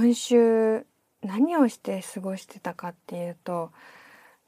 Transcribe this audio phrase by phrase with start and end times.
[0.00, 0.86] 今週
[1.24, 3.72] 何をして過ごしてたかっていうと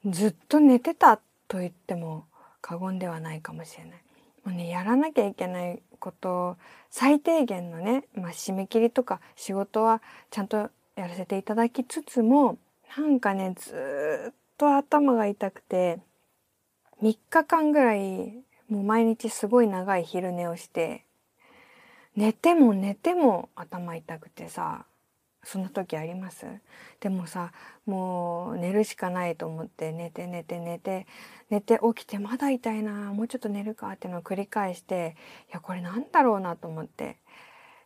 [0.05, 1.17] ずっと寝てた
[1.49, 2.23] と言っても
[2.61, 4.01] 過言ではないかもしれない。
[4.45, 6.55] もうねやらなきゃいけないこと
[6.89, 12.57] 最低限のね、まあ、締め切りとか仕事はちゃんとやらせていただきつつも
[12.97, 15.99] なんかねずっと頭が痛くて
[17.03, 21.03] 3日間ぐらいもう毎日すごい長い昼寝をして
[22.15, 24.85] 寝ても寝ても頭痛くてさ
[25.43, 26.45] そんな時あります？
[26.99, 27.51] でもさ
[27.85, 31.07] もう寝るしかないと思って寝て寝て寝て
[31.49, 35.15] 寝て起きてまだ痛いなもうちょっと寝るかっていうのを繰り返して
[35.49, 37.17] いやこれなんだろうなと思って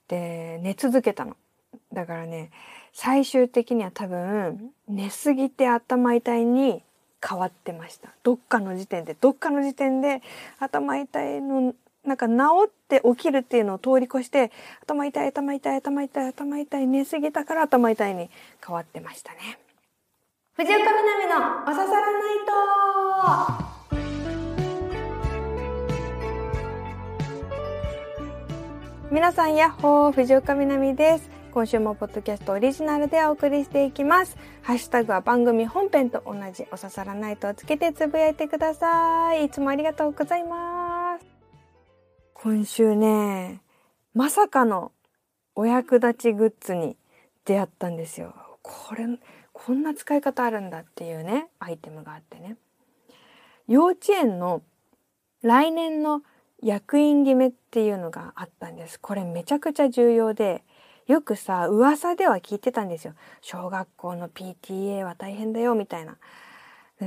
[0.08, 1.38] で寝続けたの。
[1.92, 2.52] だからね
[2.94, 6.84] 最終的には多分寝すぎて頭痛いに
[7.28, 10.22] 変わってましたどっかの時点でどっかの時点で
[10.60, 11.74] 頭痛いの
[12.06, 12.34] なんか治
[12.68, 14.52] って起きるっていうのを通り越して
[14.82, 18.30] 頭痛い頭痛い頭痛い頭痛い寝すぎたから頭痛いに
[18.66, 19.60] 変わってましたね。
[20.54, 23.76] 藤岡みなみのおささらないと
[29.12, 31.30] 皆さんやっほー藤岡みなみです。
[31.54, 34.36] 今週もポッドキャストオリジナルでお送りしていきます。
[34.62, 39.46] ハッシュタグは番組本編と同じおささらないとをつけてつぶやいてください。
[39.46, 40.75] いつもありがとうございます。
[42.38, 43.62] 今週ね、
[44.14, 44.92] まさかの
[45.56, 46.98] お役立ちグッズに
[47.46, 48.36] 出会ったんですよ。
[48.62, 49.08] これ、
[49.54, 52.58] こんな使い方あるんだっていうね、アイテムがあってね。
[53.68, 54.62] 幼稚園の
[55.44, 56.24] 来年の
[56.62, 59.00] 役員決めっていうのがあったんです。
[59.00, 60.64] これめちゃくちゃ重要で、
[61.08, 63.14] よくさ、噂では聞いてたんですよ。
[63.42, 66.18] 小学校の PTA は大変だよ、みたいな。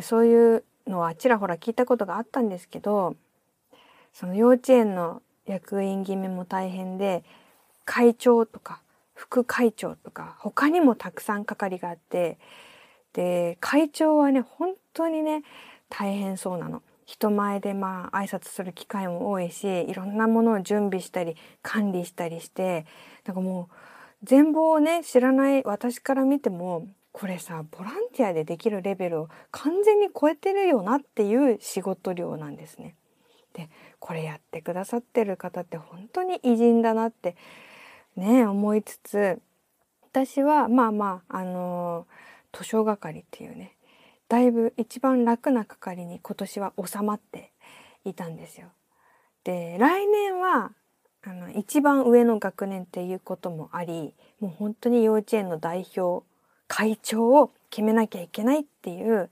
[0.03, 3.15] そういうのはちらほら聞いたことがあったんですけど、
[4.13, 7.25] その幼稚園の役員決めも大変で
[7.85, 8.81] 会長とか
[9.15, 12.39] 副会長とか他にもたくさん係があって
[13.13, 15.43] で会長はね本当にね
[15.89, 16.83] 大変そうなの。
[17.07, 22.85] 人前でまあ挨拶する機会も多いしいろんなものを準備したり管理したりして
[23.25, 23.75] なんかもう
[24.25, 32.95] 全貌をね知らない私から見てもこれさボランティアでできるレベルを完全に超えてるよなっていう仕事量なんですね。
[33.59, 37.35] でこれやってくださってる方って本当に偉人だなって
[38.15, 39.41] ね思いつつ
[40.13, 42.07] 私はまあまああの
[42.57, 43.73] 図書係っていうね
[44.29, 47.51] だいぶ一番楽な係に今年は収まって
[48.05, 48.69] いたんですよ。
[49.43, 50.71] で来年は
[51.23, 56.25] あの一番上の学年っていうこともありもう本当に幼稚園の代表
[56.69, 59.31] 会長を決めなきゃいけないっていう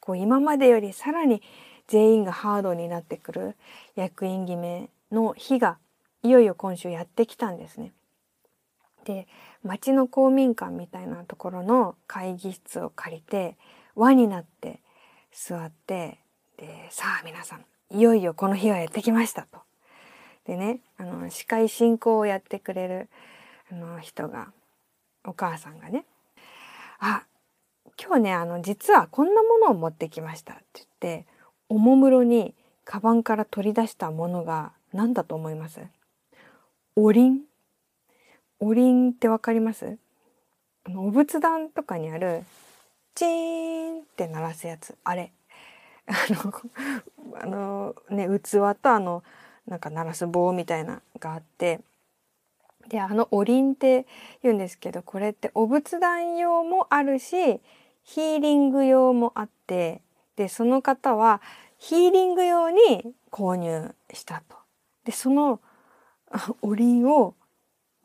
[0.00, 1.42] こう今までよりさらに
[1.88, 3.56] 全員がハードになってくる
[3.96, 5.78] 役員決めの日が
[6.22, 7.92] いよいよ今週やってきたんですね。
[9.04, 9.26] で
[9.64, 13.56] 町の公民館みたいなところの会議室を借りて
[13.94, 14.80] 輪になって
[15.32, 16.18] 座って
[16.58, 17.64] でさあ皆さん
[17.96, 19.60] いよいよこの日がやってきましたと。
[20.44, 23.08] でねあの司会進行をやってくれる
[23.72, 24.52] あの人が
[25.24, 26.04] お母さんがね
[27.00, 27.24] 「あ
[28.02, 30.86] 今日ねあの実はこんなものを持ってきました」って言っ
[31.22, 31.26] て
[31.68, 35.80] おもむろにカバンから取り出したものが何だと思います？
[36.96, 37.40] おりん？
[38.60, 39.98] おりんってわかります？
[40.84, 42.44] あのお仏壇とかにある
[43.14, 44.96] チーンって鳴らすやつ。
[45.04, 45.32] あれ。
[46.08, 46.54] あの
[47.42, 49.22] あのね器とあの
[49.66, 51.80] なんか鳴らす棒みたいながあって。
[52.88, 54.06] であのおりんって
[54.42, 57.60] 言うんですけどこれってお仏壇用もあるし
[58.02, 60.00] ヒーリング用もあって。
[60.38, 61.42] でその方は
[61.78, 64.56] ヒーリング用に購入したと。
[65.04, 65.60] でその
[66.62, 67.34] おりんを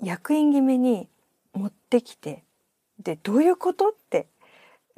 [0.02, 1.08] 役員決めに
[1.54, 2.44] 持ってきて
[2.98, 4.26] でどういうことって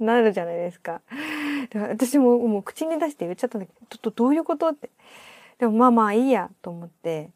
[0.00, 1.02] なるじゃないですか。
[1.72, 4.90] 私ももう口に出して言っちゃったんだけどちょっとどういうことって
[5.58, 7.30] でもまあまあいいやと思って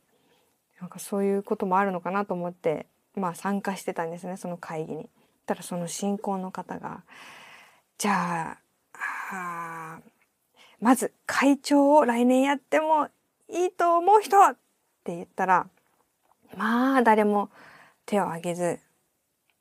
[0.80, 5.08] なんかそういうこともあるのかなと思ってまあ参加してたんですねその会議に。
[5.46, 7.04] たらその進行の方が
[7.98, 8.63] 「じゃあ
[9.34, 10.00] あ
[10.80, 13.08] まず会長を来年やっても
[13.48, 14.56] いいと思う人っ
[15.04, 15.66] て言ったら、
[16.56, 17.50] まあ誰も
[18.06, 18.78] 手を挙げず、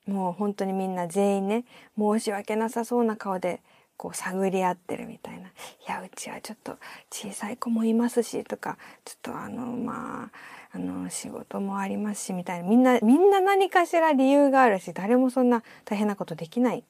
[0.06, 1.66] もう本当にみんな全員ね、
[1.98, 3.62] 申し訳なさそうな顔で
[3.96, 5.48] こう探り合ってるみたいな。
[5.48, 5.52] い
[5.88, 6.78] や、うちはちょっと
[7.10, 10.30] 小さい子もいますしとか、ちょっとあの、ま
[10.74, 12.68] あ、あの、仕事もありますしみたいな。
[12.68, 16.84] みんな、みんな何かしら理由があるし、誰もそんな大変なことできない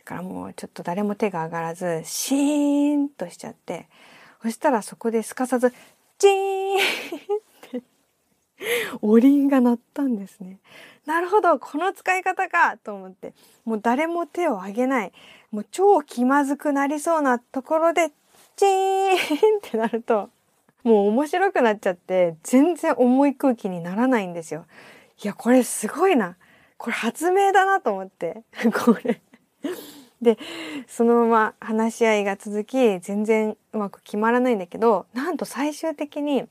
[0.00, 3.86] だからもうちょっと誰も手が上がらず、シーンとしちゃって、
[4.42, 5.72] そしたらそこですかさず、
[6.18, 6.80] チーンっ
[7.70, 7.82] て、
[9.02, 10.58] おりんが鳴ったんですね。
[11.04, 13.34] なるほどこの使い方かと思って。
[13.64, 15.12] もう誰も手を挙げない。
[15.50, 18.10] もう超気まずくなりそうなところで
[18.56, 20.30] チーンってなると
[20.84, 24.64] もう面白くなっちゃって全然重い空気にならないんですよ。
[25.22, 26.36] いやこれすごいな。
[26.78, 28.42] これ発明だなと思って。
[28.72, 29.20] これ。
[30.20, 30.38] で
[30.86, 36.46] そのまま話し合いが続き全然うまく決まらないんだけどなんと最終的に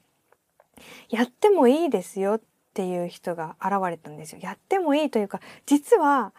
[1.10, 2.42] やってもいいですよっ
[2.74, 4.40] ていう人が現れたんですよ。
[4.42, 6.34] やってもいいというか実は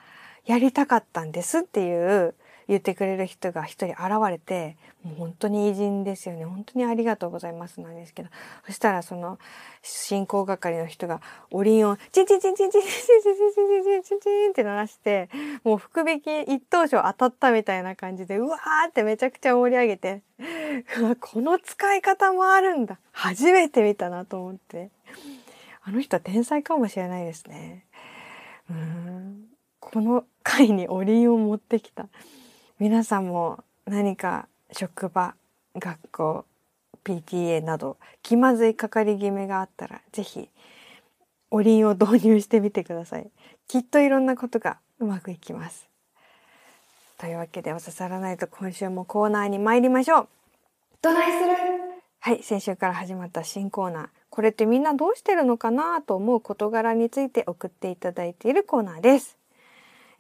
[0.47, 2.35] やりたかったんですっていう
[2.71, 6.45] 言ってくれる人が一人現れてもう本当に偉人ですよね。
[6.45, 8.29] 本当にありがとうございますなんですけど。
[8.65, 9.41] そしたらその
[9.83, 11.21] 進行係の人が
[11.51, 15.29] おりんをチンチンチンチンチンチンチンチンチンチンチンチンチンって鳴らして
[15.65, 20.23] もう福引き一等賞当たったみたいな感じでうわーってめちゃくちゃ盛り上げて
[21.21, 23.01] この使い方もあるんだ。
[23.11, 24.91] 初めて見たなと思って。
[25.83, 27.87] あの人は天才かもしれないですね。
[28.71, 29.47] うん。
[29.81, 32.07] この回におりんを持ってきた。
[32.81, 35.35] 皆さんも何か職場
[35.77, 36.45] 学校
[37.05, 40.49] PTA など気まずいかかり決めがあったら是非
[41.51, 43.31] おりんを導入してみてください。
[43.69, 45.87] きっといろんなことがうまくいきます。
[47.19, 50.29] というわけでお刺さらないと今週もコーナーに参りましょう。
[51.03, 51.53] どないする？
[52.21, 54.09] はい先週から始まった新コーナー。
[54.31, 59.37] これってみんなどうしてるのかなと思う事柄について送っていただいているコーナーです。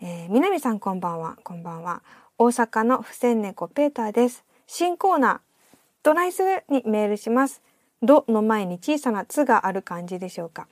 [0.02, 2.02] えー、南さんこんばんは、こんばんは。
[2.38, 4.44] 大阪の不戦猫ペーターです。
[4.66, 5.38] 新コーナー、
[6.02, 7.60] ドライスにメールします。
[8.00, 10.68] ドの前に小さなつがある感じでしょうか。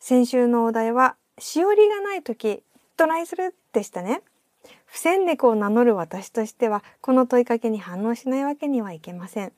[0.00, 2.62] 先週のお題は、しおりがないとき、
[2.96, 4.22] ドライするでしたね。
[4.86, 9.52] 不戦猫を名乗る私としては、この問いかけに反応しないわけにはいけません。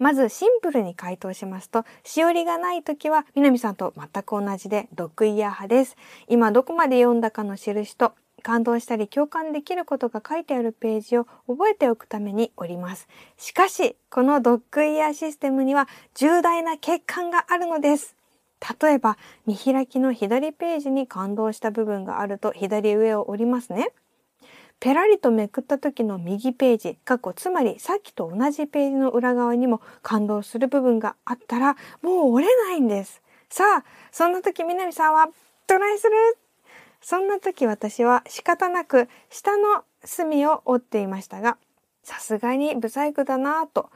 [0.00, 5.96] まずシンプルに回答しますと、しおりがないときは、南さんと全く同じで、ドッグイヤー派です。
[6.26, 13.08] 今どこまで読んだかの印と、感動したり共感できることが書いてあるページを覚えておくためにおります。
[13.36, 18.16] しかし、このドッグイヤーシステムには重大な欠陥があるのです。
[18.82, 23.92] 例えば、見開きの左ページに感動した部分があると左上を折りますね。
[24.80, 33.20] ペラリとめくった時の右ページ、過去つまりさっきと同じページの裏側にも感動する部分があったらもう折れないんです。
[33.50, 35.28] さあ、そんな時南さんは
[35.66, 36.12] トライする？
[37.02, 41.58] そんな時私は仕方なく下の隅を折っていましたが、
[42.02, 43.90] さすがにブサイクだなぁと。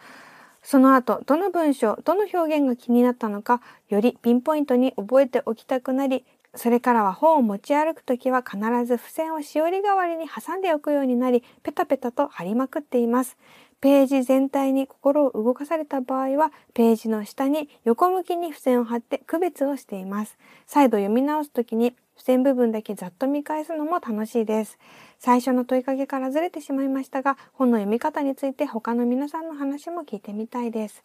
[0.62, 3.60] その後、どの文章、どの表現が気になったのか、
[3.90, 6.24] よりピンポイントに覚えておきたくなり、
[6.56, 13.36] それからは本を持ち歩くときは必ず付箋をしおり代わりに挟んでおくようになり、ペタペタと貼りまくっています。
[13.80, 20.38] ページ全体に心を動かされた場合は、ページの下に横向きに付箋を貼って区別をしています。
[20.66, 24.78] 再度読み直すときに付箋部分だけざっと見返すのも楽しいです。
[25.18, 31.02] 最初の問いかけからずれてしまいましたが、本の読み方について他の皆さんの話も聞いてみたいです。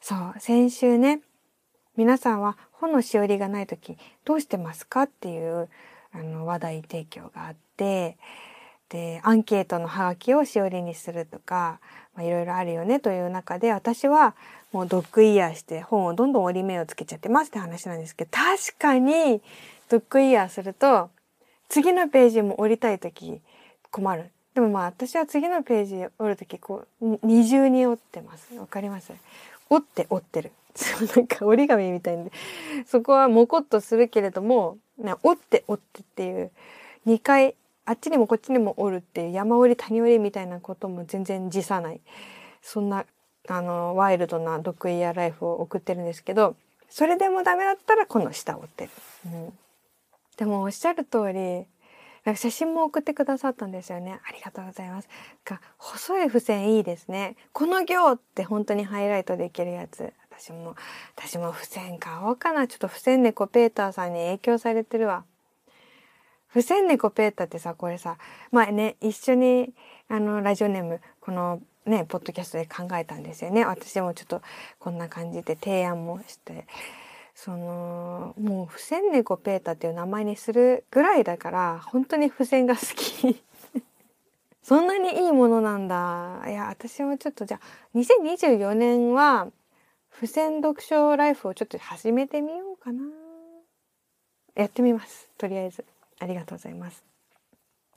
[0.00, 1.20] そう、先週ね、
[1.98, 5.68] 皆さんは本のしおりがない時どうしてますかっていう
[6.12, 8.16] あの話題提供があって、
[8.88, 11.80] で、アンケートのハガキをしおりにするとか、
[12.18, 14.36] いろいろあるよねという中で、私は
[14.72, 19.42] もうドッグイヤーして本をどんどん折り目をつけちゃってますって話なんですけど、確かに
[19.88, 21.10] ドッグイヤーすると、
[21.68, 23.40] 次のページも折りたい時
[23.90, 24.30] 困る。
[24.54, 28.54] でもまあ私は次のページ折る時こう二重に折ってます。
[28.54, 29.12] わかります？
[29.68, 30.52] 折って折ってる。
[31.16, 32.30] なんか折り紙みたいで、
[32.86, 34.78] そこはもこっとするけれども、
[35.22, 36.50] 折って折ってっていう。
[37.06, 37.54] 2回
[37.86, 42.00] あっちにもこっちにも折るっていう山折り谷折りみたいなことも全然辞さない。
[42.60, 43.06] そんな
[43.48, 46.54] あのワイルドなドッグイヤーライフを送ってるんですけど
[46.90, 48.90] それでもダメだったらこの下を折ってる、
[49.26, 49.52] うん、
[50.36, 51.66] でもおっしゃる通り
[52.24, 54.20] なんか写真も送ってくださったんですよね。
[54.28, 55.08] ありがとうございます。
[55.46, 57.36] が細い付箋いいですね。
[57.52, 60.12] この行って本当にハイライトできるやつ。
[60.40, 60.76] 私も
[61.16, 65.24] 私も付箋買おうかなちょっと付箋猫ペーターさんに影響されてるわ。
[66.50, 68.16] 付箋猫ペーターってさこれさ
[68.50, 69.72] まあね一緒に
[70.08, 73.64] あのラジオネームこのねポッドキャストで考えたんですよね。
[73.64, 74.42] 私もちょっと
[74.78, 76.66] こんな感じで提案もして。
[77.34, 83.40] そのもう付箋猫ペーターっていう名前にするぐらいだから本当に付箋が好き。
[84.60, 86.42] そんなにいいものなんだ。
[86.48, 89.46] いや私もちょっとじゃあ2024年は
[90.20, 93.04] 付箋読書ライフをちょっと始めてみようかな
[94.56, 95.84] やってみますとりあえず。
[96.18, 97.04] ありがとうございます。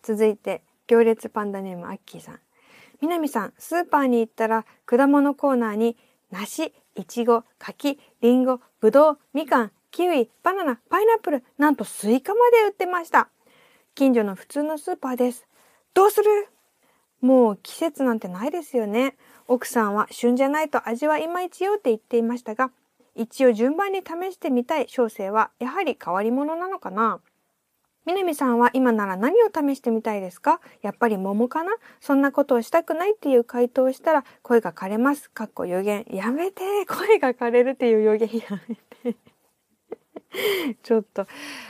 [0.03, 2.39] 続いて、行列パンダネームアッキーさん。
[3.01, 5.97] 南さん、スーパーに行ったら果物コーナーに
[6.29, 13.29] 梨、いちご、柿、りんご、ぶどう、みかん、キウイ、バナナ、パイナップル、なんとスイカまで売ってました。
[13.95, 15.47] 近所の普通のスーパーです。
[15.95, 16.49] どうする？
[17.19, 19.15] もう季節なんてないですよね。
[19.47, 22.71] 奥さんは旬じゃないと味はいまいちよって言っていましたが、
[23.15, 27.19] 一応順番に試してみたい小生はやはり変わり者なのかな
[28.05, 30.59] 南さんは今なら何を試してみたいですか？
[30.81, 31.71] やっぱり桃かな？
[31.99, 35.29] そんなことをしたくないっていう回答をしたら声が枯れます。
[35.29, 36.05] かっこ予言。
[36.09, 38.59] やめて声が枯れるっていう予言や
[39.03, 39.17] めて
[40.81, 41.27] ちょっと。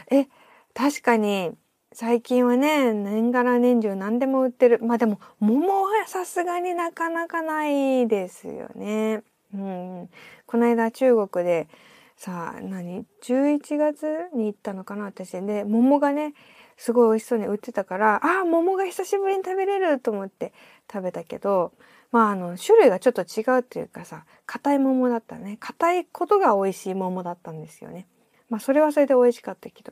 [0.10, 0.28] え、
[0.74, 1.52] 確かに
[1.94, 4.80] 最近はね、年がら年中何でも売ってる。
[4.82, 9.24] まあでも、桃はさすがになかなかないですよね。
[9.54, 10.10] うん。
[10.46, 11.68] この間中国で、
[12.16, 16.34] さあ、何 ?11 月に行ったのかな私で、桃がね、
[16.78, 20.54] すごい美味しそうに売ってたから、ああ、桃が久しぶりに食べれると思って
[20.92, 21.74] 食べたけど、
[22.12, 25.58] まあ、あの、種類がちょっと違うっていうかさ、硬い桃だったね。
[25.60, 28.08] 硬いことが美味しい桃だったんですよね。
[28.50, 29.92] まあ、それはそれで美味しかったけど。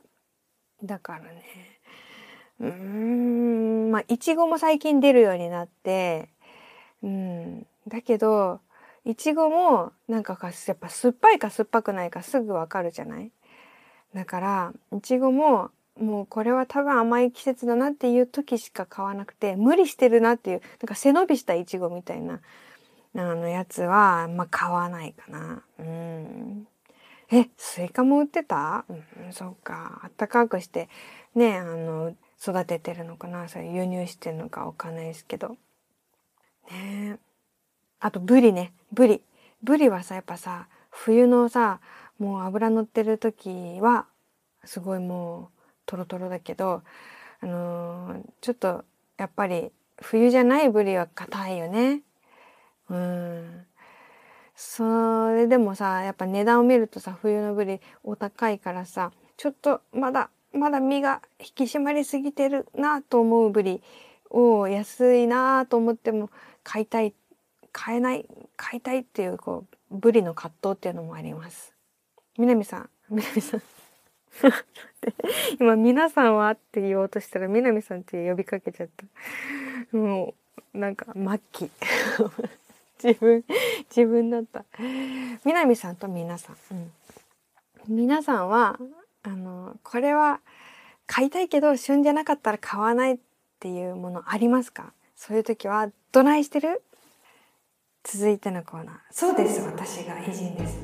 [0.82, 1.69] だからね。
[2.60, 6.28] うーん、まあ、いちごも最近出るようになって、
[7.02, 7.66] うん。
[7.88, 8.60] だけど、
[9.04, 13.32] いちごもなんかやっぱ酸っぱいか酸っぱくないかすぐわかるじゃない？
[14.14, 22.40] だからいちごももうこれは多分甘い季節だなっていう時しか買わなくて無理してるなっていうなんか背伸びしたいちごみたいな
[23.16, 25.62] あのやつはまあ買わないかな。
[25.78, 26.66] うん
[27.32, 30.88] えスイカも売ってた、うん、そっかあったかくして
[31.34, 33.48] ねあの育ててるのかな？
[33.48, 35.56] それ輸入してるのかわかんないですけど。
[36.70, 37.18] ね
[38.00, 38.72] あとブリね。
[38.92, 39.22] ブリ。
[39.62, 41.80] ブリはさやっぱさ冬のさ
[42.18, 44.06] もう脂乗ってる時は
[44.64, 46.82] すごいもうトロトロだけど
[47.40, 48.84] あのー、ちょっと
[49.18, 49.70] やっぱり
[50.00, 52.00] 冬じゃないブリは硬いよね。
[52.88, 53.66] うん。
[54.56, 63.82] それでもさやっぱ値段を見るとさ冬のブリお高いからさちょっとまだまだ身が引き締まりすぎてるなと思うブリ。
[64.30, 66.30] を安いなと思っても
[66.62, 67.12] 買いたい
[67.72, 68.26] 買えない
[68.56, 71.74] 買いたいっていうこうブリの葛藤っていうのもあります。
[72.38, 72.90] 南さん。
[73.10, 73.62] 南さん。
[75.58, 79.96] 今皆さんはって言おうとしたら南さんって呼びかけちゃった。
[79.96, 80.34] も
[80.74, 81.70] うなんか末期。
[83.02, 83.44] 自分
[83.88, 84.64] 自分だった。
[85.44, 86.92] 南さんと皆さん、うん、
[87.88, 88.78] 皆さんは
[89.22, 90.40] あのこれは
[91.06, 93.18] 買いたいけど旬じゃなかったら買わないっ
[93.58, 94.92] ていうものありますか？
[95.14, 96.82] そういう時はどないしてる？
[98.02, 98.96] 続いてのコーナー。
[99.10, 99.60] そうです。
[99.60, 100.80] 私が偉人です。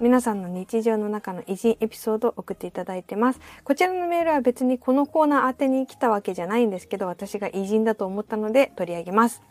[0.00, 3.40] 皆さんの日常の中の偉人エピソードを送っていただいてます。
[3.64, 9.42] こちらのメールは別にこのコーナー宛てに来たわけじゃないんですけど私が偉人だと思ったので取り上げます。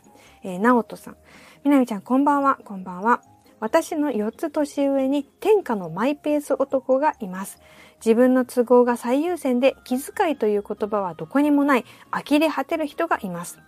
[0.41, 1.17] えー、直人さん。
[1.65, 2.57] みなみちゃんこんばんは。
[2.63, 3.21] こんばんは
[3.59, 7.59] 私の4つ年上に天下のマイペース男がいます
[8.03, 13.59] 自分の都合が最優先で気遣いという言葉はどこにもない呆れ果てる人がいます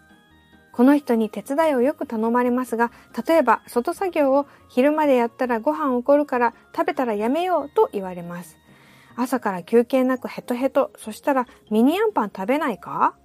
[0.71, 2.91] この人に手伝いをよく頼まれますが、
[3.27, 8.57] 例えば外作業を昼までやったらご飯怒るから食べたらやめようと言われます。
[9.17, 13.15] 朝から休憩なくヘトヘト、そしたらミニアンパン食べないか？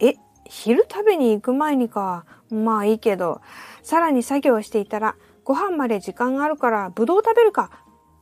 [0.00, 0.14] え、
[0.46, 2.24] 昼食べに行く前にか。
[2.50, 3.42] まあいいけど。
[3.82, 7.70] さらに作業していたら、ご飯まで時間があるからぶどう食べるか。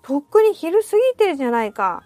[0.03, 2.03] とっくに昼過ぎてるじゃないか。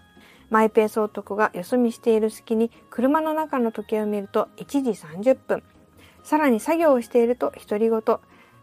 [0.49, 5.63] マイペース男がよそ見している隙に車の中の時計を見ると1時30分。
[6.23, 7.99] さらに作業をしていると独り言、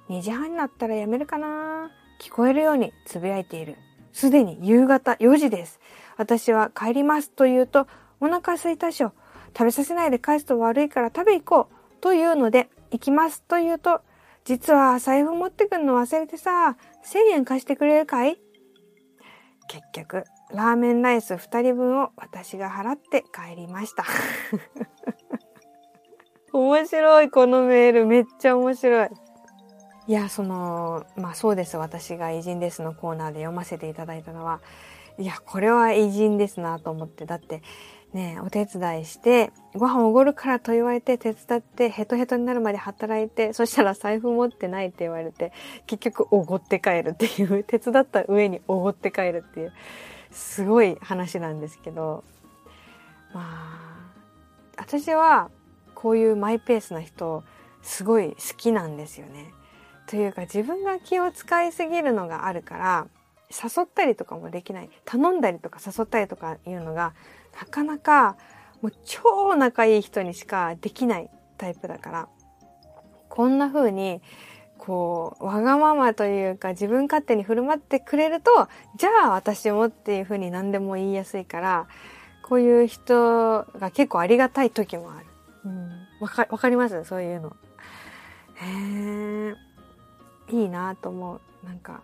[0.09, 3.77] 2時半になったらやめるかな聞こえるようにつぶやいている。
[4.13, 5.81] すでに夕方4時です。
[6.17, 7.87] 私は帰りますと言うと、
[8.21, 9.13] お腹空いたしょ。
[9.57, 12.01] 食べさせないで返すと悪いから食べ行こう。
[12.01, 14.03] というので、行きますと言うと、
[14.45, 18.39] 実は財布持ってくんの忘れてさ、1000円貸してくれるかい？
[19.69, 24.05] 結局、ラーメンライス2人分を私が払って帰りました。
[26.53, 28.07] 面白い、このメール。
[28.07, 29.09] めっちゃ面白い。
[30.07, 31.79] いや、その、まあそうです。
[31.79, 34.61] 私が偉人ですのコーナーで読ませていただいたのは、
[35.17, 37.25] いや、これは偉人ですなと思って。
[37.25, 37.63] だって、
[38.15, 45.53] ね、お手伝いして、ご飯おごるからと言われて手伝ってヘトヘトになるまで働いて、そしたら財布持ってないって言われて、
[45.87, 49.73] 結局おごって帰るっていう、手伝った上におごって帰るっていう、
[50.31, 52.23] すごい話なんですけど、
[53.35, 53.95] まあ、
[54.77, 55.51] 私は
[55.95, 57.43] こういうマイペースな人
[57.83, 59.53] すごい好きなんですよね。
[60.07, 63.07] というか自分が気を使いすぎるのがあるから
[63.51, 67.15] 誘ったりとかもできない頼んだりとか誘ったりとかいうのが
[67.61, 68.37] なかなか
[68.83, 72.29] もう超仲いい人にしかできないタイプだから
[73.29, 74.21] こんな風に
[74.77, 78.69] こう、わがままというか自分勝手に振る舞ってくれると、
[78.99, 81.87] じゃあ私もっていうふうに何でも言いやすいから、
[82.43, 85.27] こういう人が結構ありがたい時もある。
[85.65, 85.91] うん。
[86.21, 87.05] わか、かります？
[87.05, 87.57] そういうの。
[88.57, 89.55] へ
[90.53, 90.55] え。
[90.55, 91.67] いいなと思う。
[91.67, 92.03] なんか。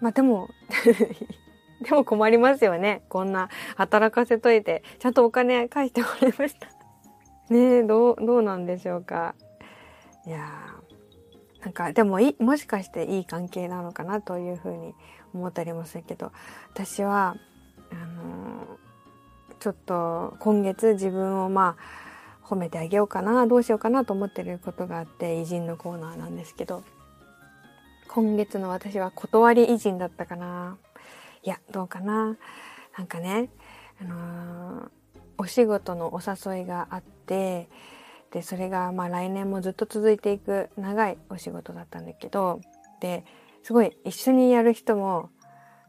[0.00, 0.48] まあでも
[1.82, 3.02] でも困りますよね。
[3.08, 6.68] こんな働かせといて、ちゃんとお金返してもらいました
[7.52, 9.34] ねえ、どう、どうなんでしょうか。
[10.26, 14.94] いやー、なんか、でもい、もしかしていい関係なのかなというふうに
[15.34, 16.32] 思ったりもするけど、
[16.72, 17.36] 私は、
[17.92, 26.84] あのー、ちょっと今月自分をまあ、褒めてあげようかな、どうしようかなと思ってることがあって、偉人のコーナーなんですけど、
[28.08, 30.78] 今月の私は断り偉人だったかな。
[31.46, 32.36] いや、どうかな。
[32.98, 33.50] なんかね、
[34.00, 34.88] あのー、
[35.38, 37.68] お仕事のお誘いがあって、
[38.32, 42.60] で、それがまあ来年もずっと続いていく長いお仕事だったんだけど、
[43.00, 43.24] で、
[43.62, 45.30] すごい一緒にやる人も、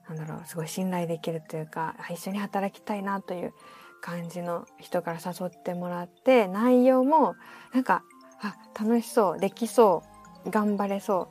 [0.07, 3.51] なんだろう、すごい信頼できるというか、一緒に働きたいなという
[3.99, 7.35] 感じの人から誘ってもらって、内容も、
[7.73, 8.03] なんか、
[8.43, 10.03] あ、楽しそう、できそ
[10.45, 11.29] う、頑張れそ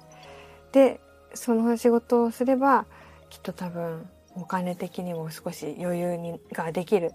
[0.71, 0.75] う。
[0.75, 1.01] で、
[1.33, 2.87] その仕事をすれば、
[3.31, 7.13] きっと多分お金的にも少し余裕にができる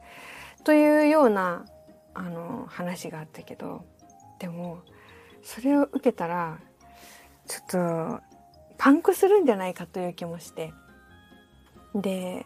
[0.63, 1.65] というような
[2.13, 3.85] あの話があったけど
[4.39, 4.81] でも
[5.43, 6.59] それを受けたら
[7.47, 8.21] ちょっと
[8.77, 10.73] パンクするんじゃないかという気もして。
[11.93, 12.45] で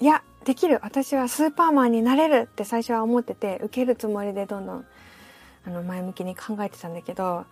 [0.00, 0.80] いやできる。
[0.82, 4.86] 私はスーパーマンになれるって最初は思ってて受けるつもりでどんどん
[5.66, 7.46] あの前向きに考えてたんだけど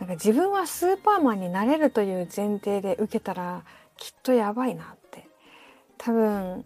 [0.00, 3.64] なんか自分はスーパーマンになれるという前提で受けたら
[3.96, 5.03] きっとやばいなって
[5.98, 6.64] 多分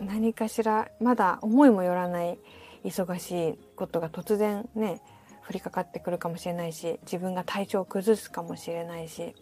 [0.00, 2.38] 何かしらまだ思いもよらない
[2.84, 5.00] 忙しいことが突然ね
[5.48, 9.34] 降りかかってくるかもしれないし自分が体調を崩すかもしれないし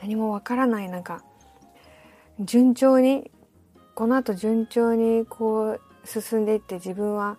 [0.00, 1.22] 何もわからない中
[2.40, 3.30] 順調に
[3.94, 7.36] この後順調にこう進んでいって自分は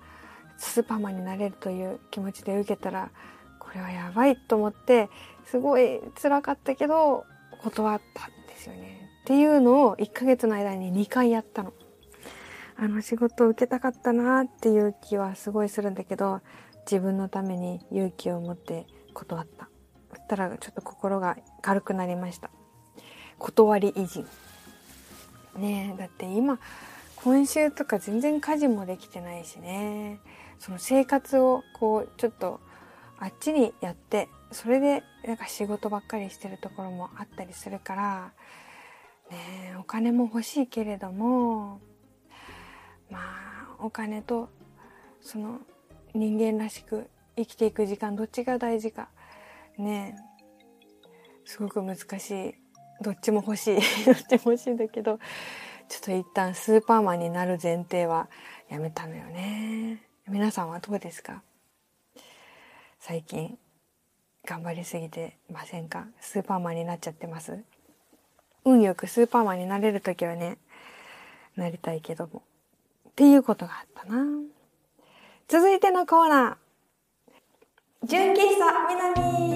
[0.58, 3.12] スーパーマンになれるという気持ちで受けたら
[3.60, 5.10] これはやばいと思って
[5.46, 7.26] すごい辛かったけど
[7.62, 9.03] 断ったんですよね。
[9.24, 11.72] っていうのを1ヶ月の間に2回やったの。
[12.76, 16.42] あの仕事を受けたかったなっていう気はすごいするんだけど、
[16.86, 19.70] 自分のために勇気を持って断った。
[20.10, 22.50] そしたらちょっと心が軽くなりました。
[23.38, 24.26] 断り維持。
[25.58, 26.60] ねえ、だって今、
[27.24, 30.20] 今週とか全然家事もできてないしね。
[30.60, 32.60] その生活をこう、ちょっと
[33.20, 38.34] あっちにやって、それでなんか仕事ばっかりしてるところもあったりするから、
[39.34, 41.80] ねお金も欲しいけれども
[43.10, 44.50] まあお金と
[45.22, 45.60] その
[46.14, 49.10] 人間らしく生きていく時間どっちが大事か
[49.78, 50.16] ね
[51.46, 52.56] すごく難しい。
[53.02, 55.20] どっちも欲しい どっちも欲しいんだけど
[55.90, 58.30] ちょっと一旦スーパーマンになる前提は
[58.70, 60.02] やめたのよね。
[60.28, 61.42] 皆さんはどうですか？
[63.00, 63.58] 最近
[64.46, 66.08] 頑張りすぎてませんか？
[66.22, 67.62] スーパーマンになっちゃってます？
[68.66, 70.58] 運よくスーパーマンになれる時はね、
[71.56, 72.44] なりたいけども。
[73.10, 74.26] っていうことがあったな。
[75.48, 78.08] 続いてのコーナー。
[78.08, 78.44] 純喫茶
[78.90, 79.54] 南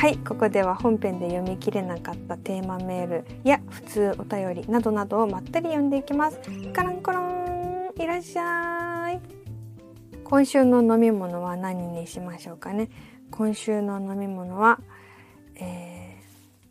[0.00, 6.40] はい、ここでは本編で読み切れなかったテーマメールや普通お便りなどなどをまったり読んでいきます。
[6.72, 9.20] カランコロンいらっしゃい。
[10.24, 12.88] 今週の飲み物は何にしましょうかね。
[13.30, 14.80] 今週の飲み物は、
[15.60, 16.16] え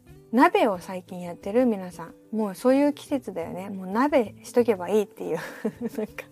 [0.07, 2.13] ー、鍋を最近やってる皆さん。
[2.35, 3.69] もうそういう季節だよね。
[3.69, 5.37] もう鍋しとけばいいっていう
[5.97, 6.25] なんか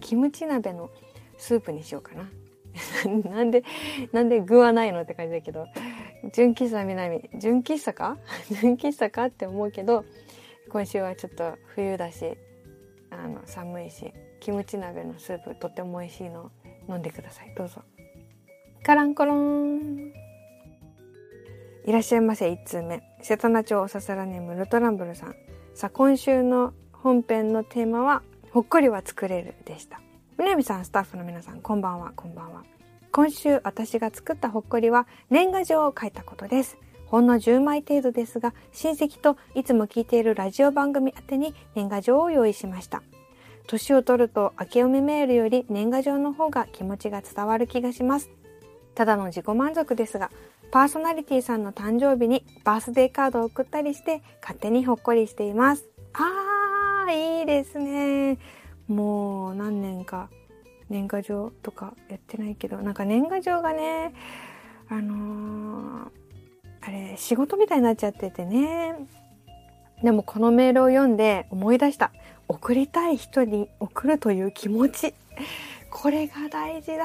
[0.00, 0.90] キムチ鍋の
[1.38, 2.30] スープにしようかな。
[3.30, 3.64] なんで、
[4.12, 5.66] なんで具はないのって感じだけど、
[6.32, 8.18] 純喫茶南、純喫茶か？
[8.60, 10.04] 純喫茶かって思うけど、
[10.70, 12.36] 今週はちょっと冬だし、
[13.10, 16.50] あの、寒いし、キムチ鍋のスープとっても美味しいの
[16.88, 17.52] 飲んでください。
[17.54, 17.82] どうぞ。
[18.82, 20.12] カランコロン。
[21.84, 23.02] いらっしゃいませ、1通目。
[23.22, 25.34] 瀬戸内町おささらネームルトランブルさん。
[25.74, 30.00] さあ、今週の本編のテーマは、ほっこりは作れるでした。
[30.38, 32.62] みなみさん、スタッフの皆さん、こんばんは、こんばんは。
[33.10, 36.78] 今週私が作ったほっこりは年賀状を書いたことです。
[37.06, 43.02] ほんの10枚程度ですが、親戚といつも聞いているラジオ番組宛てに年賀状を用意しました。
[43.66, 48.30] 年を取ると明け読みメールより年賀状の方が気持ちが伝わる気がします。
[48.94, 50.30] ただの自己満足ですが、
[50.70, 55.88] パーソナリティさんの誕生日にバースデーカードを送ったりして勝手にほっこりしています。
[56.14, 58.38] あー、いいですね。
[58.88, 60.28] もう何年か、
[60.88, 64.14] 年賀状とかやってないけど、なんか年賀状がね、
[64.88, 66.10] あのー、
[66.82, 68.96] あれ、仕事みたいになっちゃっててね。
[70.02, 72.12] でもこのメールを読んで思い出した。
[72.48, 75.14] 送りたい人に送るという気持ち。
[75.90, 77.04] これが大事だ。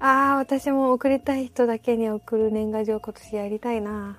[0.00, 4.18] ああ、私も送りたい人だけに送る年賀状今年やりたいな。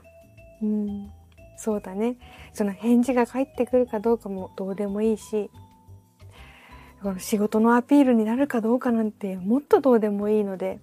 [0.61, 1.11] うん。
[1.57, 2.17] そうだね。
[2.53, 5.49] その返事が返ってくるかどうかもどうでもいいし、
[7.01, 10.79] この仕事のアピールになるかどうかなんてもっとどうでもいいので、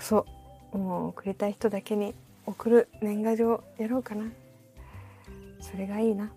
[0.00, 0.24] そ
[0.72, 2.14] う、もう送りたい人だけに
[2.46, 4.24] 送る年賀状やろうかな。
[5.60, 6.32] それがいいな。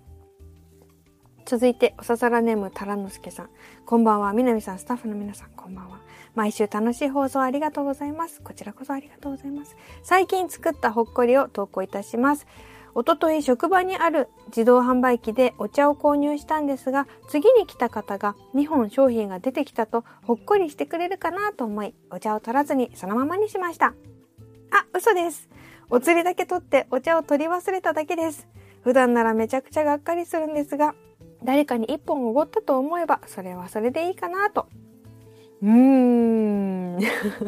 [1.46, 3.50] 続いて、おささらネームたらのすけさん。
[3.86, 4.34] こんばんは。
[4.34, 6.00] みなみさん、スタッフの皆さん、こんばんは。
[6.36, 8.42] 毎週楽しい放送ありがとうございます。
[8.42, 9.76] こちらこそありがとうございます。
[10.04, 12.48] 最近作ったほっこりを投稿いたします。
[12.94, 23.94] おととい職場にある自動販売機でお茶を購入したんですが、次に来た方が2本商品が出てきたとほっこりしてくれるかなと思い、お茶を取らずにそのままにしました。
[24.72, 25.50] あ、嘘です。
[25.90, 28.48] お釣りだけ取ってお茶を取り忘れただけです。
[28.84, 30.96] 普段ならめちゃくちゃがっかりするんですが、
[31.44, 34.68] 誰かに1本おごったと思えば、それはそれでいいかなと。
[35.62, 37.00] うーん。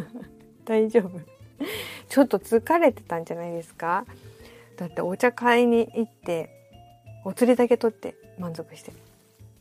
[0.66, 1.20] 大丈夫。
[2.10, 4.06] ちょっと疲れてたんじゃないですか？
[4.78, 6.50] だってお茶買いに行って
[7.24, 8.92] お釣りだけ取って満足して。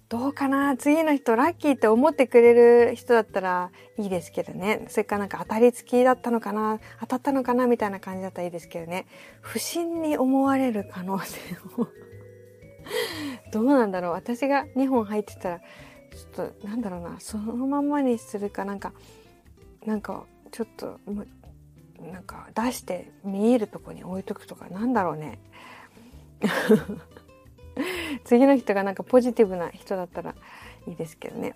[0.08, 0.76] どうかな？
[0.76, 2.54] 次の人ラッキーって思ってくれ
[2.88, 4.84] る人だったらいいですけどね。
[4.88, 6.80] それかなんか当たり付きだったのかな？
[7.00, 7.66] 当たったのかな？
[7.66, 9.06] みたいな感じだったらいいですけどね。
[9.40, 11.38] 不審に思われる可能性
[11.76, 11.88] も。
[13.52, 14.12] どうなんだろう。
[14.12, 17.16] 私が2本入ってたらちょっとなんだろうな。
[17.20, 18.92] そのままにするかなんか
[19.86, 21.00] なんかちょっと
[22.00, 25.38] なんか出して見えるとこに置いとくとかなんだろうね。
[28.24, 30.34] 次の人がなんかポジティブな人だったら
[30.86, 31.54] いいですけどね。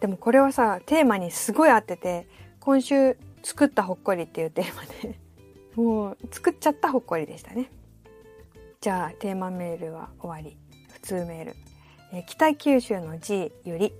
[0.00, 2.26] でもこれはさテーマにすごい合ってて
[2.60, 5.18] 今週作ったほっこりっていうテーマで
[5.76, 7.70] もう作っちゃったほっこりでしたね。
[8.82, 10.56] じゃあテーマメールは終わり。
[10.92, 11.56] 普通メール、
[12.12, 13.92] え北九州の G より。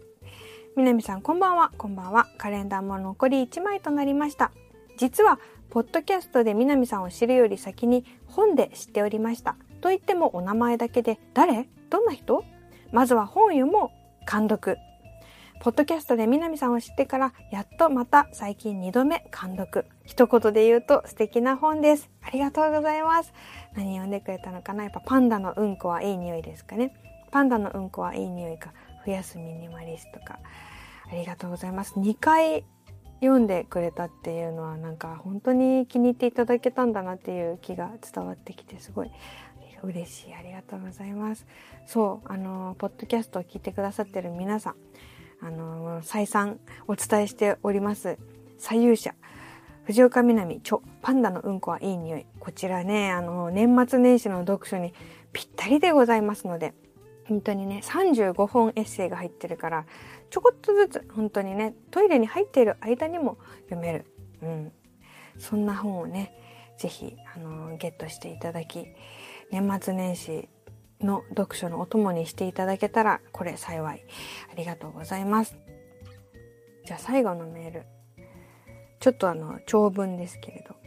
[0.74, 1.70] 南さんこんばんは。
[1.78, 2.26] こんばんは。
[2.36, 4.50] カレンダーも残り1枚となりました。
[4.98, 5.38] 実は
[5.70, 9.54] ポッドキャストで南さんを知るより先に本で知っておりました。
[9.80, 11.68] と言ってもお名前だけで誰？
[11.88, 12.42] どんな人？
[12.90, 14.28] まずは本読もう。
[14.28, 14.78] 監読
[15.62, 19.86] ポッドキャストで南さんを知ってからやっとまた最近2度目監読。
[20.04, 22.10] 一言で言うと素敵な本です。
[22.20, 23.32] ありがとうございます。
[23.76, 24.82] 何読んでくれたのかな？
[24.82, 26.92] やっぱパンダのうんこはいい匂いですかね。
[27.30, 28.72] パンダのうんこはいい匂いか
[29.06, 30.40] 増やすミニマリストか。
[31.08, 31.94] ありがとうございます。
[31.94, 32.64] 2回
[33.20, 39.12] 読んでくれたっていうのはなんか本当に気に入っていただけたんだなっていう気が伝わってきてすごい。
[39.84, 40.34] 嬉しい。
[40.34, 41.46] ありがとうございます。
[41.86, 44.74] そうあのポッドキャストを聞いてくださってる皆さん。
[45.42, 48.18] あの再三お伝えしております。
[48.58, 49.14] 左右者
[49.84, 52.26] 藤岡みなみ著パンダのうんこはいい匂い。
[52.38, 54.94] こちらねあの年末年始の読書に
[55.32, 56.74] ぴったりでございますので
[57.24, 59.86] 本当にね35本エッセイが入ってるから
[60.30, 64.06] ちょこっとずつ本当にねトイレに入っている間にも読める、
[64.42, 64.72] うん、
[65.38, 66.36] そんな本をね
[66.78, 68.86] 是非あのゲットしていただき
[69.50, 70.48] 年末年始
[71.04, 74.04] の読書のお供にしていただけたらこれ幸い
[74.50, 75.56] ありがとうございます
[76.86, 77.82] じゃあ最後のメール
[79.00, 80.82] ちょっとあの長文ですけれど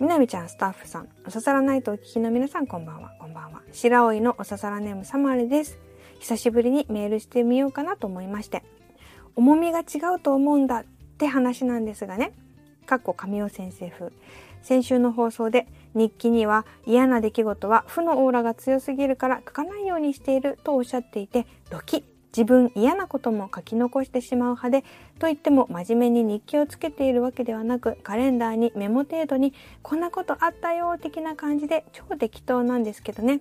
[0.00, 3.62] みなみちゃんスタッフさん、おささらないとお聞きの皆さんこんばんは、こんばんは。
[3.72, 5.76] 白老のおささらネームサマルです。
[6.20, 8.62] 久しぶりにメールしてみようかなと思いまして。
[9.34, 12.32] 重みが違うと思うんだって話なんですがね。
[12.86, 14.12] かっこ神尾先生風。
[14.62, 15.66] 先週の放送で
[15.98, 22.04] 日記には嫌な出来事は負のオーラが強すぎるから書かないようにしているとおっしゃっていてドキ
[22.36, 24.84] 自分嫌なことも書き残してしまう派で
[25.18, 33.40] といっても真面目に日記をつけているわけではなくカレンダーにメモ程度にこんなことあったよ的な感じで超適当なんですけどね。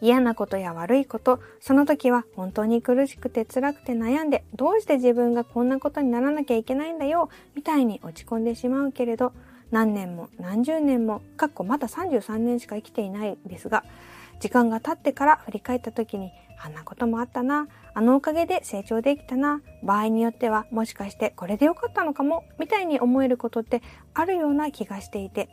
[0.00, 9.32] 嫌なことや悪いこと、その時は本当に苦しくて辛くて悩んで、どうして自分がこんなことにならなきゃいけないんだよ、みたいに落ち込んでしまうけれど、
[9.70, 13.84] 何年も何十年も、かっこまだ33年しか生きていないですが、
[14.40, 23.82] 時間が経ってから振り返った時に、あんなこともあったな、あのおかげで成長できたな、場合によってはもしかしてこれでよかったのかも、みたいに思えることって
[24.14, 25.48] あるような気がしていて、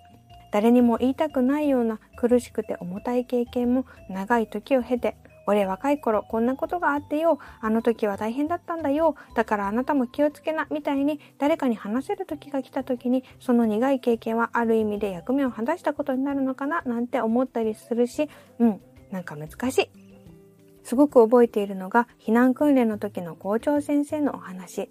[0.52, 5.18] 誰にも言いたくないような苦しくて重たい経験も長い時を経て
[5.48, 18.30] 俺若い頃こんなことがあってよあの時は大変だったんだよだからあなたも気をつけなみたいに誰かに話せる時が来た時にその苦い経験はある意味で役目を果たしたことになるのかななんて思ったりするし
[18.60, 18.82] うん
[19.12, 19.90] なんか難しい
[20.84, 24.90] すごく覚えているのが避難訓練の時の校長先生のお話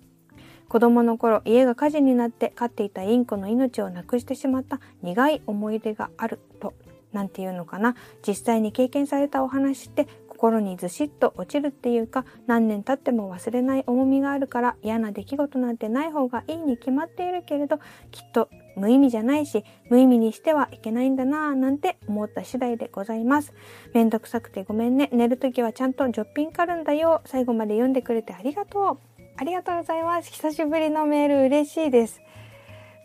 [0.68, 6.74] 子供の頃家が火事になって飼っていたインコの命をなくしてしまった苦い思い出があると。
[7.12, 7.94] なんていうのかな
[8.26, 17.78] 実際に経験されたお話って心にずしっと落ちるっていうか何年経っても忘れない重みがあるから嫌な出来事なんてない方がいいに決まっているけれど
[18.10, 23.54] きっと無意味じゃないし無意味にしてはいけないんだなぁなんて思った次第でございます。
[23.94, 25.08] めんどくさくてごめんね。
[25.12, 27.22] 寝るときはちゃんとジョッピンカるんだよ。
[27.24, 29.14] 最後まで読んでくれてありがとう。
[29.36, 30.30] ありがとうございます。
[30.30, 32.20] 久しぶりのメール嬉しいです。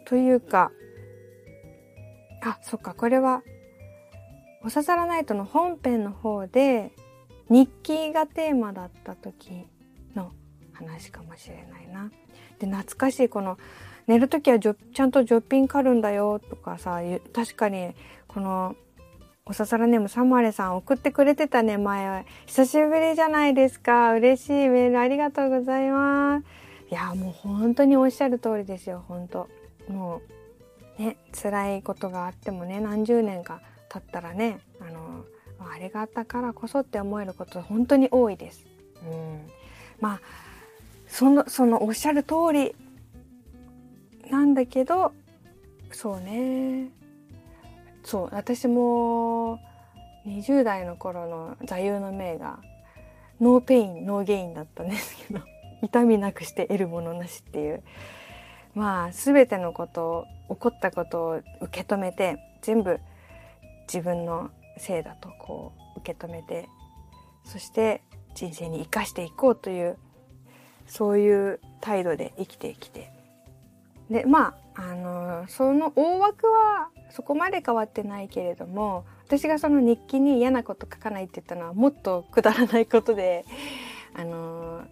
[0.05, 0.71] というか、
[2.43, 3.43] あ、そっか、これは、
[4.63, 6.91] おささらナイトの本編の方で、
[7.49, 9.67] 日記がテーマだった時
[10.15, 10.31] の
[10.73, 12.11] 話かもしれないな。
[12.59, 13.57] で、懐かしいこの、
[14.07, 17.01] 寝るときはちゃんとジョッピンカるんだよとかさ、
[17.33, 17.93] 確かに、
[18.27, 18.75] この、
[19.45, 22.23] おささらネームサマレさん送ってくれてたね、前は。
[22.45, 24.13] 久しぶりじゃないですか。
[24.13, 26.45] 嬉しいメールありがとうございます。
[26.91, 29.47] いや、もう本当におっしゃる通りですよ、本当
[29.87, 30.21] も
[30.99, 35.25] う、ね、辛いことがあってもね、何十年か経ったらね、あの、
[35.59, 38.65] あれがあったからこそって思えること本当に多いです。
[39.03, 39.47] うん。
[39.99, 40.21] まあ、
[41.07, 42.75] その、そのおっしゃる通り
[44.29, 45.13] なんだけど、
[45.91, 46.89] そうね。
[48.03, 49.59] そう私も
[50.25, 52.59] 20代の頃の座右の銘が
[53.39, 55.41] no pain no gain だったんですけど
[55.83, 57.83] 痛みなくして得るものなしっていう
[58.73, 62.99] まあ全てのこと起こったことを受け止めて全部
[63.87, 66.67] 自分のせいだとこう受け止めて
[67.43, 68.01] そして
[68.35, 69.97] 人生に生かしていこうという
[70.87, 73.11] そういう態度で生きてきて。
[74.09, 83.45] でまああのその大枠はそこまで変わってないけれども私がその日記に嫌なこと書かないって言ったのはもっとくだらないことで
[84.15, 84.83] あの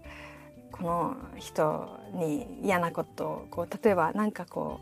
[0.71, 4.79] この人に嫌なことをこう例えば何かこ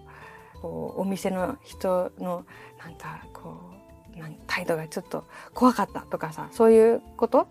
[0.58, 2.46] うこうお店の人の
[2.84, 3.75] なんかこう
[4.48, 7.48] 態度がちょっと怖かったとかさそういうこと？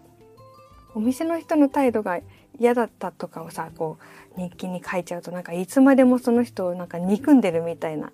[0.94, 2.20] お店の人の態度が
[2.58, 3.98] 嫌だったとかをさこ
[4.36, 8.12] う日記に書いちゃうとなんかいつまでもその人をなんか憎んでるみたいな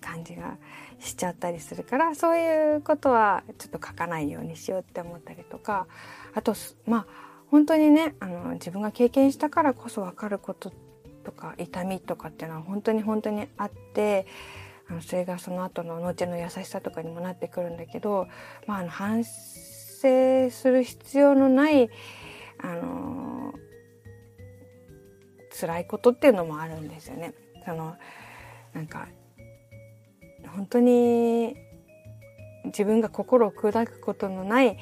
[0.00, 0.56] 感じが
[1.00, 5.88] しちゃったりするからそういうことはちょっと書かないようにしようって思ったりとか
[6.34, 6.54] あと
[6.86, 7.06] まあ
[7.50, 10.72] 本当にねあの自分が経験したからこそ分かること
[11.24, 14.24] とか痛みとかっていうのは本当に本当にあって
[15.00, 18.26] それがその後の後の優しさとかにもなってくるんだけど、
[18.66, 19.30] まあ、あの反省
[20.50, 21.88] する必要のない
[22.58, 23.54] あの
[25.58, 27.34] 辛いことっていうのもあるんですよね。
[27.64, 27.96] その
[28.72, 29.08] なんか
[30.48, 31.54] 本当に
[32.64, 34.76] 自分が心を砕くことのない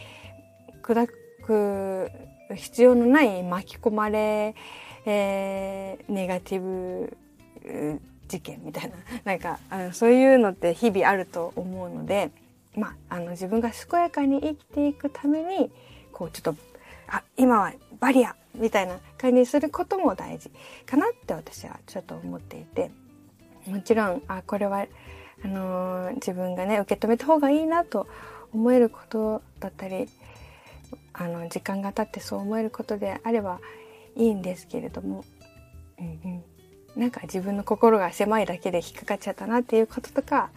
[0.82, 1.08] 砕
[1.44, 2.10] く
[2.54, 4.54] 必要のない巻き込まれ、
[5.04, 7.16] えー、ネガティブ
[8.28, 8.96] 事件みたいな。
[9.24, 12.30] なんかあのそういうのって日々あると思うので、
[12.76, 15.70] まあ、あの自分が健やかに生きていくために
[16.12, 16.60] こうちょっと
[17.08, 20.50] あ今はバリアみたいな感じにすることも大事
[20.86, 22.90] かなって私はちょっと思っていて。
[23.68, 24.86] もちろんあこれは
[25.44, 28.06] あのー、自分がね受け止めた方がいいなと
[28.52, 30.08] 思えることだったり
[31.12, 33.60] あの時間が経ってそう思えることであれば
[34.16, 35.24] いいんですけれども、
[35.98, 36.44] うんうん、
[36.98, 40.50] なんか自分の心が狭いだけで引っかかっちゃったなっていうこととか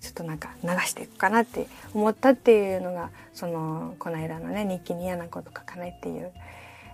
[0.00, 6.32] ちょっとなんか流していくかなって思ったっていうのがそのこの間のね日記に嫌なこと書かないっていう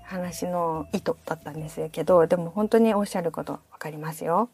[0.04, 4.50] 話の意図だったんですけどでも本当におっしゃること分かりますよ。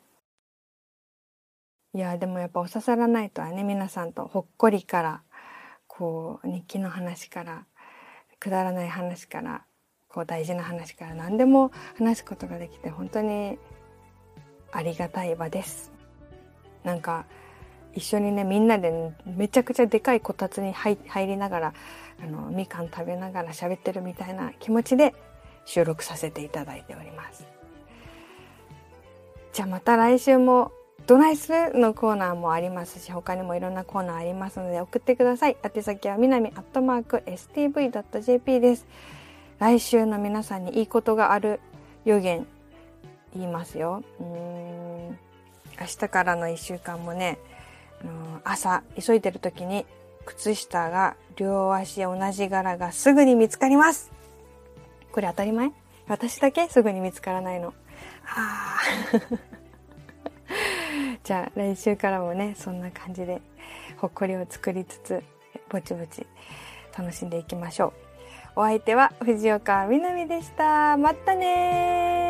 [1.92, 5.22] いやでもやっぱお刺さらないとはね皆さんとほっこりから
[5.86, 7.64] こう日記の話から
[8.38, 9.64] くだらない話から
[10.08, 13.58] こう大事な話から何でも話すことができて本当に
[14.72, 15.92] ありがたい場です。
[16.84, 17.24] なんか
[17.94, 21.74] 一緒にねみんなで、ね、めちゃくちゃでかいこたつに入りながら
[22.22, 25.14] あのみかん食べながら喋ってるみたいな気持ちで
[25.64, 27.46] 収録させていただいております。
[29.52, 30.72] じゃあまた来週も
[31.06, 35.56] どないするのコーナーもありますし、他にもいろんなコーナーありますので送ってください。
[35.62, 38.86] 宛先はみなみアットマーク stv.jp です。
[39.58, 41.60] 来週の皆さんにいいことがある
[42.04, 42.46] 予言
[43.34, 44.02] 言いますよ。
[44.20, 45.18] うーん
[45.78, 47.38] 明日からの1週間もね、
[48.02, 49.84] あの朝急いでる時に
[50.24, 54.10] 靴下が両足同じ柄がすぐに見つかります。
[55.12, 55.70] これ当たり前？
[56.08, 56.68] 私だけ？
[56.68, 57.74] すぐに見つからないの。
[58.24, 58.78] あ
[59.12, 59.20] あ。
[61.24, 63.42] じゃあ来週からもねそんな感じで
[63.96, 65.22] ほっこりを作りつつ
[65.68, 66.24] ぼちぼち
[66.96, 67.92] 楽しんでいきましょ
[68.56, 72.25] うお相手は藤岡みなみでしたまたね